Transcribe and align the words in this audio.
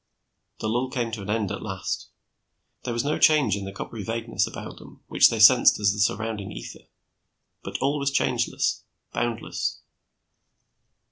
The 0.61 0.67
lull 0.67 0.89
came 0.89 1.11
to 1.11 1.21
an 1.21 1.29
end, 1.29 1.51
at 1.51 1.61
last. 1.61 2.07
There 2.85 2.91
was 2.91 3.03
no 3.03 3.19
change 3.19 3.55
in 3.55 3.65
the 3.65 3.71
coppery 3.71 4.01
vagueness 4.03 4.47
about 4.47 4.79
them 4.79 5.03
which 5.09 5.29
they 5.29 5.39
sensed 5.39 5.79
as 5.79 5.93
the 5.93 5.99
surrounding 5.99 6.51
ether, 6.51 6.85
but 7.61 7.77
all 7.81 7.99
was 7.99 8.09
changeless, 8.09 8.83
boundless. 9.13 9.79